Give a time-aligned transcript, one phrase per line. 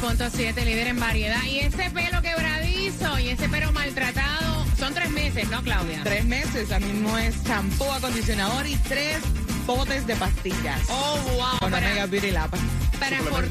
[0.00, 1.42] 106.7, líder en variedad.
[1.44, 6.00] Y ese pelo quebradizo y ese pelo maltratado son tres meses, ¿no, Claudia?
[6.04, 9.18] Tres meses, a mismo es champú, acondicionador y tres
[9.66, 10.80] botes de pastillas.
[10.88, 11.58] Oh, wow.
[11.60, 12.50] Con Para- Omega Beauty Lab.
[12.98, 13.48] para, for-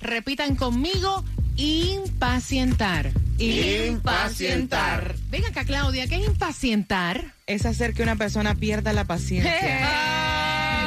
[0.00, 1.24] Repitan conmigo,
[1.56, 3.10] impacientar.
[3.38, 5.14] Impacientar.
[5.30, 7.32] Venga acá, Claudia, ¿qué es impacientar?
[7.46, 9.50] Es hacer que una persona pierda la paciencia.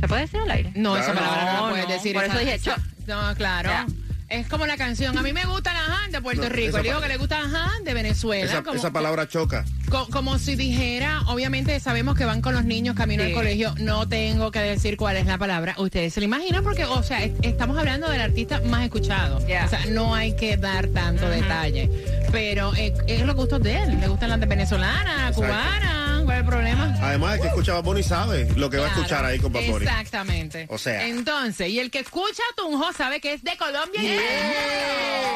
[0.02, 0.72] ¿Se puede decir al aire?
[0.76, 1.28] No, esa Claro.
[1.30, 2.14] palabra no, No, la puedes no, decir.
[2.14, 3.70] por esa- eso dije esa- cho- No, claro.
[3.70, 3.86] Ya.
[4.30, 5.18] Es como la canción.
[5.18, 6.70] A mí me gustan ajá de Puerto No, Rico.
[6.70, 8.46] esa Le digo pa- que le gustan ajá de Venezuela.
[8.46, 9.66] Esa, como, esa palabra choca.
[9.90, 13.36] co- como si dijera, obviamente sabemos que van con los niños camino al Sí.
[13.36, 13.76] colegio.
[13.80, 15.76] No tengo que decir cuál es la palabra.
[15.80, 19.46] Ustedes se lo imaginan porque, o sea, est- estamos hablando del artista más escuchado.
[19.48, 19.66] Ya.
[19.66, 21.90] O sea, no hay que dar tanto detalle.
[22.32, 24.00] Pero eh, es los gustos de él.
[24.00, 25.42] Le gustan las de venezolana, Exacto.
[25.42, 26.21] cubana.
[26.32, 26.96] ¿Cuál es el problema?
[27.02, 29.64] Además, el que escucha Bad Bunny sabe lo que va a escuchar ahí con Bad
[29.68, 29.86] Bunny.
[29.86, 30.66] Exactamente.
[30.70, 31.06] O sea.
[31.08, 34.02] Entonces, y el que escucha a Tunjo sabe que es de Colombia.
[34.02, 35.36] y- ¡Eh!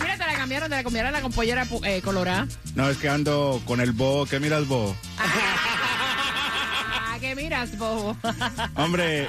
[0.00, 2.48] Mira, te la cambiaron, te la cambiaron la compollera eh, colorada.
[2.74, 4.24] No, es que ando con el bobo.
[4.24, 4.96] ¿Qué miras, bobo?
[5.18, 5.24] Ah,
[7.24, 8.16] ¿qué miras, bobo?
[8.76, 9.26] Hombre,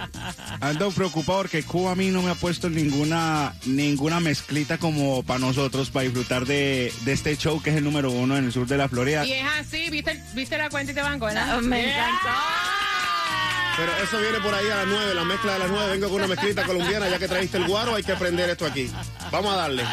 [0.59, 5.39] ando preocupado porque Cuba a mí no me ha puesto ninguna ninguna mezclita como para
[5.39, 8.67] nosotros, para disfrutar de, de este show que es el número uno en el sur
[8.67, 9.25] de la Florida.
[9.25, 11.61] y es así, ¿viste, viste la cuenta y te banco, ¿verdad?
[11.61, 12.07] Me Yeah.
[12.09, 12.74] encantó.
[13.77, 15.91] Pero eso viene por ahí a las 9, la mezcla de las 9.
[15.91, 18.89] Vengo con una mezclita colombiana, ya que trajiste el guaro, hay que aprender esto aquí.
[19.31, 19.83] Vamos a darle.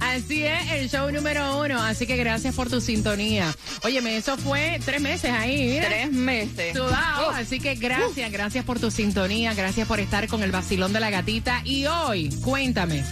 [0.00, 1.82] Así es, el show número uno.
[1.82, 3.54] Así que gracias por tu sintonía.
[3.82, 5.88] Óyeme, eso fue tres meses ahí, mira.
[5.88, 6.76] Tres meses.
[6.76, 7.30] Sudado.
[7.30, 11.10] Así que gracias, gracias por tu sintonía, gracias por estar con el vacilón de la
[11.10, 11.60] gatita.
[11.64, 13.04] Y hoy, cuéntame.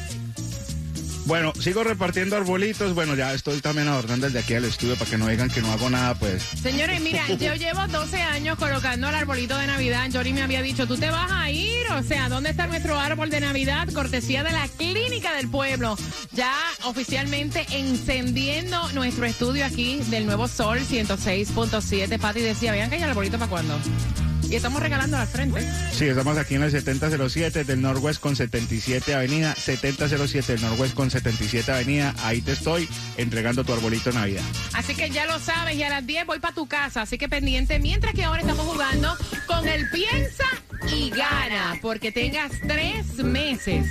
[1.31, 2.93] Bueno, sigo repartiendo arbolitos.
[2.93, 5.71] Bueno, ya estoy también adornando desde aquí al estudio para que no digan que no
[5.71, 6.43] hago nada, pues.
[6.43, 10.11] Señores, mira, yo llevo 12 años colocando el arbolito de Navidad.
[10.13, 11.87] Jory me había dicho, tú te vas a ir.
[11.93, 13.89] O sea, ¿dónde está nuestro árbol de Navidad?
[13.95, 15.97] Cortesía de la Clínica del Pueblo.
[16.33, 22.19] Ya oficialmente encendiendo nuestro estudio aquí del Nuevo Sol 106.7.
[22.19, 23.79] Pati decía, vean que hay arbolito para cuándo.
[24.51, 25.65] Y estamos regalando al frente.
[25.93, 29.55] Sí, estamos aquí en el 7007 del Northwest con 77 Avenida.
[29.55, 32.15] 7007 del Northwest con 77 Avenida.
[32.25, 34.43] Ahí te estoy entregando tu arbolito Navidad.
[34.73, 37.03] Así que ya lo sabes, y a las 10 voy para tu casa.
[37.03, 39.17] Así que pendiente, mientras que ahora estamos jugando
[39.47, 40.45] con el piensa
[40.93, 43.87] y gana, porque tengas tres meses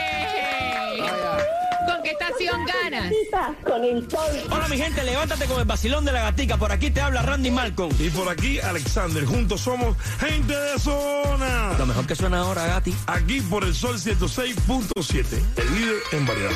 [1.89, 3.13] ¿Con qué estación ganas?
[3.65, 4.43] Con el sol.
[4.51, 6.57] Hola mi gente, levántate con el vacilón de la gatica.
[6.57, 7.91] Por aquí te habla Randy Malcolm.
[7.99, 9.25] Y por aquí Alexander.
[9.25, 11.73] Juntos somos gente de zona.
[11.77, 12.95] Lo mejor que suena ahora, Gati.
[13.07, 15.25] Aquí por el sol 106.7.
[15.57, 16.51] El líder en variedad.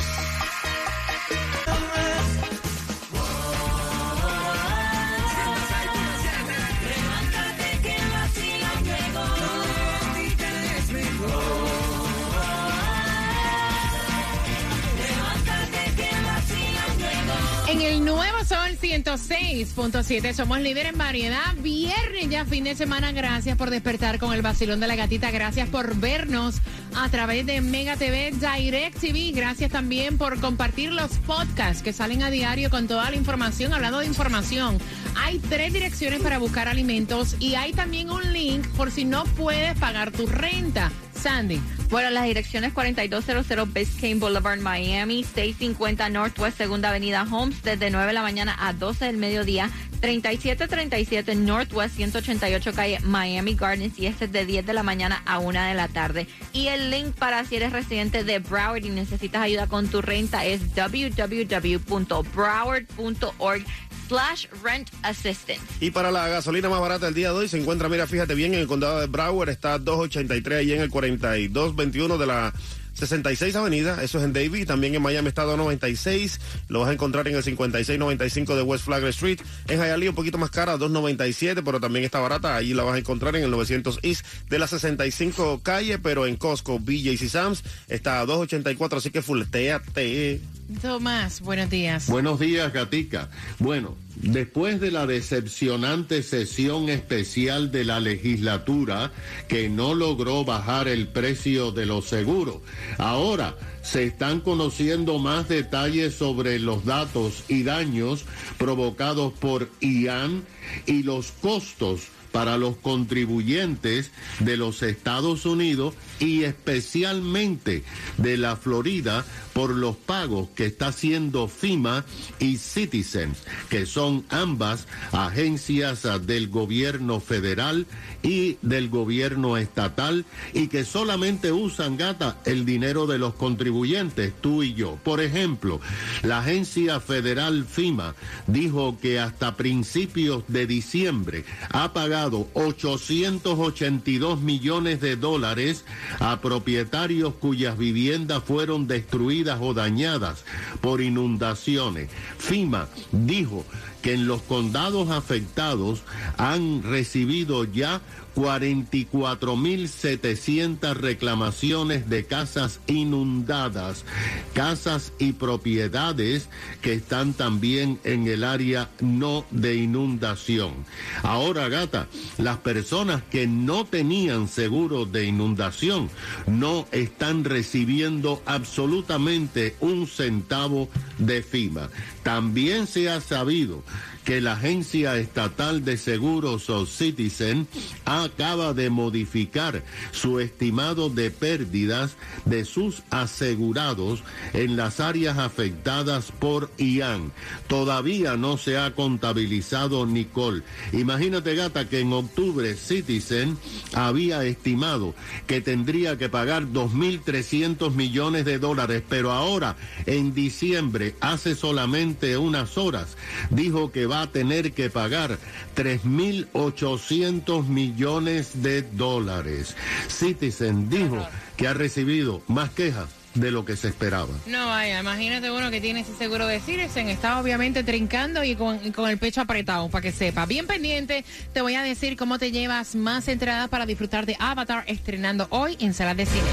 [18.54, 21.56] Sol 106.7 somos líder en variedad.
[21.56, 23.10] Viernes ya fin de semana.
[23.10, 25.32] Gracias por despertar con el vacilón de la gatita.
[25.32, 26.60] Gracias por vernos
[26.94, 29.32] a través de Mega TV Direct TV.
[29.32, 33.74] Gracias también por compartir los podcasts que salen a diario con toda la información.
[33.74, 34.78] Hablando de información,
[35.16, 39.76] hay tres direcciones para buscar alimentos y hay también un link por si no puedes
[39.80, 40.92] pagar tu renta.
[41.20, 41.60] Sandy.
[41.90, 48.12] Bueno, las direcciones 4200 Biscayne Boulevard, Miami, 650 Northwest Segunda Avenida Homestead, de 9 de
[48.12, 49.70] la mañana a 12 del mediodía,
[50.04, 55.38] 3737 Northwest 188 Calle Miami Gardens y este es de 10 de la mañana a
[55.38, 56.26] 1 de la tarde.
[56.52, 60.44] Y el link para si eres residente de Broward y necesitas ayuda con tu renta
[60.44, 63.64] es www.broward.org
[64.06, 65.62] slash rent assistance.
[65.80, 68.52] Y para la gasolina más barata del día de hoy se encuentra, mira, fíjate bien,
[68.52, 72.52] en el condado de Broward está 283 ahí en el 4221 de la
[72.94, 77.28] 66 Avenida, eso es en Davie, también en Miami está 296, lo vas a encontrar
[77.28, 81.80] en el 5695 de West Flagler Street, en Hialeah un poquito más cara, 297, pero
[81.80, 85.60] también está barata, ahí la vas a encontrar en el 900 East de la 65
[85.62, 90.40] calle, pero en Costco, BJ's y Sam's está a 284, así que fulteate.
[90.80, 92.06] Tomás, buenos días.
[92.08, 93.28] Buenos días, Gatica.
[93.58, 99.12] Bueno, después de la decepcionante sesión especial de la legislatura
[99.46, 102.58] que no logró bajar el precio de los seguros,
[102.96, 108.24] ahora se están conociendo más detalles sobre los datos y daños
[108.56, 110.44] provocados por Ian
[110.86, 117.84] y los costos para los contribuyentes de los Estados Unidos y especialmente
[118.16, 122.04] de la Florida por los pagos que está haciendo FIMA
[122.40, 123.38] y Citizens,
[123.70, 127.86] que son ambas agencias del gobierno federal
[128.22, 134.62] y del gobierno estatal y que solamente usan gata el dinero de los contribuyentes, tú
[134.64, 134.98] y yo.
[135.04, 135.80] Por ejemplo,
[136.22, 138.16] la agencia federal FIMA
[138.48, 145.84] dijo que hasta principios de diciembre ha pagado 882 millones de dólares
[146.18, 150.44] a propietarios cuyas viviendas fueron destruidas o dañadas
[150.80, 152.10] por inundaciones.
[152.38, 153.64] FIMA dijo
[154.04, 156.02] que en los condados afectados
[156.36, 158.02] han recibido ya
[158.34, 164.04] 44.700 reclamaciones de casas inundadas,
[164.52, 166.50] casas y propiedades
[166.82, 170.74] que están también en el área no de inundación.
[171.22, 176.10] Ahora, gata, las personas que no tenían seguro de inundación
[176.46, 181.90] no están recibiendo absolutamente un centavo de FIMA.
[182.22, 183.82] También se ha sabido
[184.24, 187.68] que la Agencia Estatal de Seguros o Citizen
[188.04, 192.16] acaba de modificar su estimado de pérdidas
[192.46, 194.22] de sus asegurados
[194.54, 197.32] en las áreas afectadas por Ian.
[197.68, 200.62] Todavía no se ha contabilizado Nicole.
[200.92, 203.58] Imagínate, gata, que en octubre Citizen
[203.94, 205.14] había estimado
[205.46, 212.76] que tendría que pagar 2.300 millones de dólares, pero ahora, en diciembre, hace solamente unas
[212.76, 213.16] horas,
[213.50, 215.38] dijo que va a tener que pagar
[215.76, 219.76] 3.800 millones de dólares.
[220.08, 224.28] Citizen dijo que ha recibido más quejas de lo que se esperaba.
[224.46, 228.80] No vaya, imagínate uno que tiene ese seguro de Citizen, está obviamente trincando y con,
[228.84, 230.46] y con el pecho apretado, para que sepa.
[230.46, 234.84] Bien pendiente, te voy a decir cómo te llevas más entradas para disfrutar de Avatar
[234.86, 236.44] estrenando hoy en salas de cine.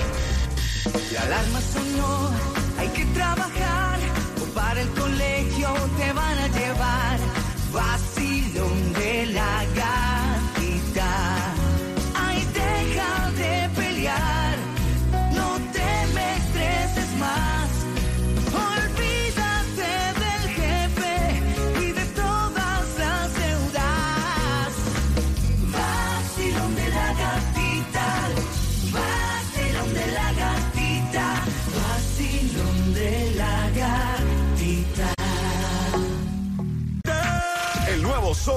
[1.13, 2.31] La alarma sonó,
[2.77, 3.60] hay que trabajar,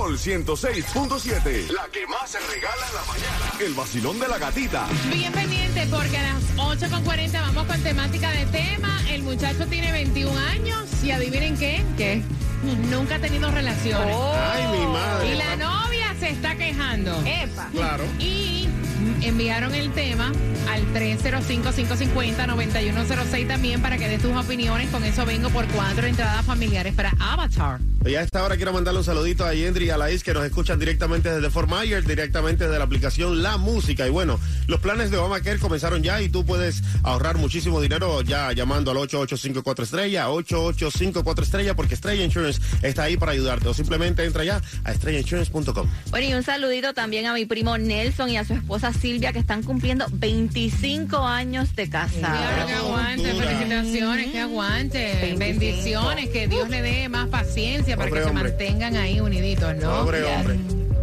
[0.04, 1.70] Sol 106.7.
[1.70, 3.50] La que más se regala en la mañana.
[3.58, 4.86] El vacilón de la gatita.
[5.10, 9.00] Bien pendiente porque a las 8.40 vamos con temática de tema.
[9.08, 12.22] El muchacho tiene 21 años y adivinen qué, que
[12.90, 14.14] nunca ha tenido relaciones.
[14.14, 15.32] Ay, mi madre.
[15.32, 17.22] Y la novia se está quejando.
[17.24, 17.70] Epa.
[17.72, 18.04] Claro.
[18.18, 18.68] Y
[19.22, 20.32] enviaron el tema
[20.70, 24.90] al 305-550-9106 también para que des tus opiniones.
[24.90, 27.80] Con eso vengo por cuatro entradas familiares para Avatar.
[28.06, 30.44] Y a esta hora quiero mandarle un saludito a Yendri y a Laís que nos
[30.44, 34.06] escuchan directamente desde Fort Myers, directamente desde la aplicación La Música.
[34.06, 38.52] Y bueno, los planes de Obamacare comenzaron ya y tú puedes ahorrar muchísimo dinero ya
[38.52, 43.68] llamando al 8854 estrella, 8854 estrella, porque Estrella Insurance está ahí para ayudarte.
[43.68, 45.88] O simplemente entra ya a estrellainsurance.com.
[46.10, 49.38] Bueno, y un saludito también a mi primo Nelson y a su esposa Silvia que
[49.38, 52.10] están cumpliendo 25 años de Claro,
[52.66, 52.78] que casa.
[52.78, 55.18] aguante, felicitaciones, que aguante.
[55.22, 55.38] 25.
[55.38, 58.44] Bendiciones, que Dios le dé más paciencia para Pobre que hombre.
[58.44, 60.04] se mantengan ahí uniditos, ¿no?
[60.04, 60.56] Pobre hombre.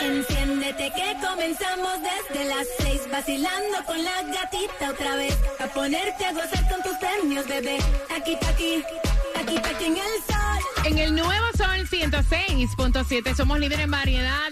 [0.01, 6.33] Enciéndete que comenzamos desde las seis vacilando con la gatita otra vez a ponerte a
[6.33, 7.79] gozar con tus premios bebé
[8.15, 8.85] aquí aquí
[9.35, 14.51] aquí pa' aquí en el sol En el nuevo Sol 106.7 somos líderes en variedad.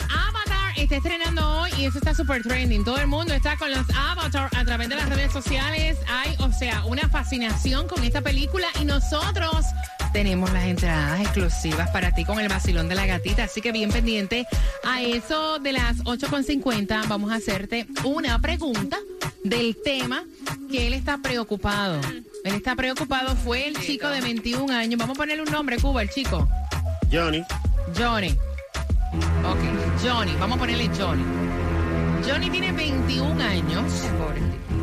[0.82, 2.84] Está estrenando hoy y eso está super trending.
[2.84, 5.96] Todo el mundo está con los Avatar a través de las redes sociales.
[6.08, 9.64] Hay, o sea, una fascinación con esta película y nosotros
[10.12, 13.44] tenemos las entradas exclusivas para ti con el vacilón de la gatita.
[13.44, 14.44] Así que bien pendiente.
[14.82, 18.98] A eso de las 8.50 vamos a hacerte una pregunta
[19.44, 20.24] del tema
[20.68, 22.00] que él está preocupado.
[22.44, 23.36] Él está preocupado.
[23.36, 24.98] Fue el chico de 21 años.
[24.98, 26.48] Vamos a ponerle un nombre, Cuba, el chico.
[27.10, 27.44] Johnny.
[27.96, 28.36] Johnny.
[29.12, 30.32] Ok, Johnny.
[30.38, 31.24] Vamos a ponerle Johnny.
[32.26, 34.08] Johnny tiene 21 años.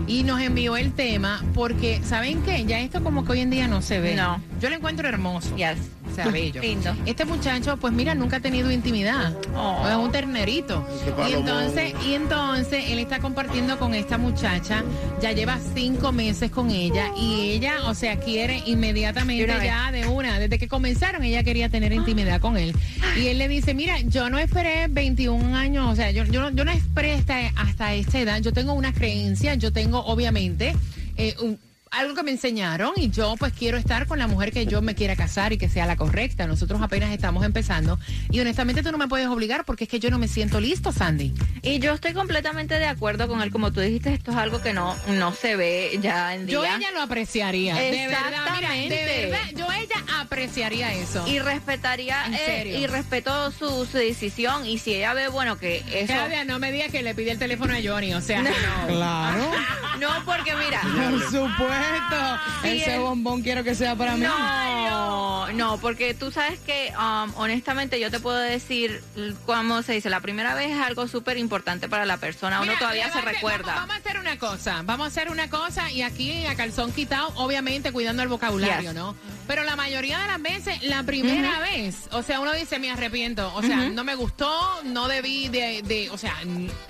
[0.08, 2.66] Y nos envió el tema porque, ¿saben qué?
[2.66, 4.16] Ya esto como que hoy en día no se ve.
[4.16, 4.42] No.
[4.60, 5.56] Yo lo encuentro hermoso.
[5.56, 5.78] Yes.
[6.12, 6.62] O sea, bello.
[6.62, 6.96] Lindo.
[7.06, 9.34] Este muchacho, pues mira, nunca ha tenido intimidad.
[9.56, 9.88] Oh.
[9.88, 10.86] Es un ternerito.
[11.30, 14.84] Y entonces, y entonces él está compartiendo con esta muchacha.
[15.22, 17.12] Ya lleva cinco meses con ella.
[17.18, 20.40] Y ella, o sea, quiere inmediatamente ya de una.
[20.40, 22.76] Desde que comenzaron, ella quería tener intimidad con él.
[23.18, 25.92] Y él le dice, mira, yo no esperé 21 años.
[25.92, 28.42] O sea, yo, yo, no- yo no esperé hasta, hasta esta edad.
[28.42, 29.56] Yo tengo una creencia.
[29.56, 30.76] Yo tengo, obviamente,
[31.18, 31.60] eh, un-
[31.92, 34.96] algo que me enseñaron y yo pues quiero estar con la mujer que yo me
[34.96, 36.48] quiera casar y que sea la correcta.
[36.48, 38.00] Nosotros apenas estamos empezando
[38.32, 40.92] y honestamente tú no me puedes obligar porque es que yo no me siento listo,
[40.92, 41.34] Sandy.
[41.62, 43.52] Y yo estoy completamente de acuerdo con él.
[43.52, 46.54] Como tú dijiste, esto es algo que no, no se ve ya en día.
[46.54, 47.76] Yo ella lo apreciaría.
[47.76, 48.20] De verdad,
[48.56, 49.26] mira, de Exactamente.
[49.30, 51.28] verdad, yo ella apreciaría eso.
[51.28, 56.14] y respetaría eh, y respeto su, su decisión y si ella ve bueno que eso
[56.14, 58.88] Claudia, no me digas que le pide el teléfono a Johnny, o sea, que no.
[58.88, 59.52] Claro.
[60.00, 62.40] no porque mira Por supuesto.
[62.62, 64.22] Sí, Ese bombón quiero que sea para mí.
[64.22, 69.02] no no porque tú sabes que um, honestamente yo te puedo decir
[69.46, 72.80] cómo se dice la primera vez es algo súper importante para la persona uno Mira,
[72.80, 75.92] todavía mira, se vamos- recuerda Vamos, a hacer una cosa, vamos a hacer una cosa
[75.92, 78.94] y aquí a calzón quitado, obviamente cuidando el vocabulario, Yes.
[78.94, 79.16] ¿no?
[79.48, 83.52] Pero la mayoría de las veces, la primera vez, o sea, uno dice, me arrepiento,
[83.56, 86.36] o sea, no me gustó, no debí de, de- o sea,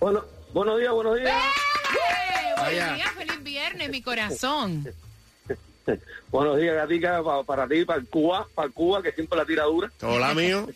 [0.00, 1.34] Bueno, buenos días, buenos días.
[1.36, 2.54] ¡Eh!
[2.60, 4.86] Buenos días, feliz viernes, mi corazón.
[6.30, 9.46] Buenos días, Gatica, pa- para ti, para el Cuba, para el Cuba, que siempre la
[9.46, 9.90] tira dura.
[10.02, 10.68] Hola, mío.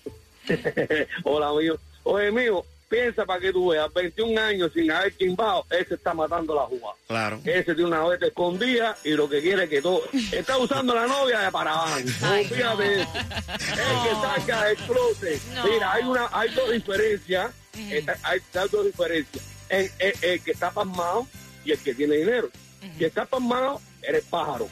[1.24, 1.76] Hola, amigo.
[2.04, 6.54] Oye, mío, piensa para que tú veas, 21 años sin haber quimbado, ese está matando
[6.54, 6.94] la jugada.
[7.06, 7.40] Claro.
[7.44, 10.02] Ese tiene una vez escondida y lo que quiere es que todo...
[10.32, 12.02] Está usando la novia de paraban.
[12.22, 12.80] Ay, no.
[12.80, 13.08] eso.
[13.12, 15.42] El que saca el closet.
[15.54, 15.64] No.
[15.66, 17.52] Mira, hay, una, hay dos diferencias.
[17.90, 19.44] Esta- Hay, hay dos diferencias.
[19.72, 21.26] El, el- el que está pasmado
[21.64, 22.50] y el que tiene dinero.
[22.98, 24.68] Si está pasmado, eres pájaro.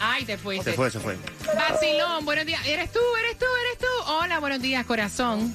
[0.00, 0.70] Ay, te fuiste.
[0.70, 1.16] Se fue, se fue.
[1.54, 2.64] Basilón, buenos días.
[2.66, 3.00] ¿Eres tú?
[3.24, 3.46] ¿Eres tú?
[3.66, 4.12] ¿Eres tú?
[4.12, 5.54] Hola, buenos días, corazón.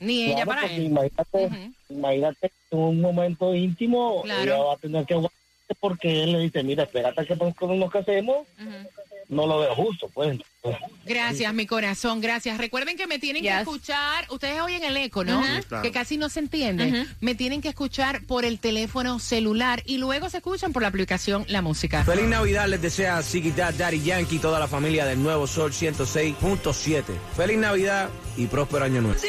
[0.00, 0.84] ni ella claro, para él.
[0.84, 1.72] Imagínate, Ujú.
[1.90, 4.42] imagínate en un momento íntimo, Claro.
[4.42, 5.38] ella va a tener que aguantar
[5.80, 8.88] porque él le dice, mira, espérate que nos casemos, Ujú.
[9.28, 10.38] no lo veo justo, pues.
[11.04, 12.58] Gracias, mi corazón, gracias.
[12.58, 15.40] Recuerden que me tienen que escuchar, ustedes oyen el eco, ¿no?
[15.68, 15.82] Claro.
[15.82, 17.06] Que casi no se entiende.
[17.20, 21.44] Me tienen que escuchar por el teléfono celular y luego se escuchan por la aplicación
[21.48, 22.04] La Música.
[22.04, 23.22] Feliz Navidad les desea
[23.56, 27.04] Dad, Daddy Yankee y toda la familia del Nuevo Sol 106.7.
[27.36, 29.20] Feliz Navidad y próspero año nuevo.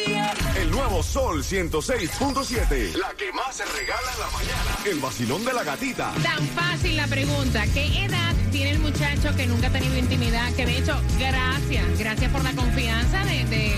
[0.58, 2.94] El nuevo Sol 106.7.
[2.96, 4.78] La que más se regala en la mañana.
[4.86, 6.13] El vacilón de la gatita.
[6.22, 7.65] Tan fácil la pregunta.
[7.74, 10.54] ¿Qué edad tiene el muchacho que nunca ha tenido intimidad?
[10.54, 13.76] Que de hecho, gracias, gracias por la confianza de, de,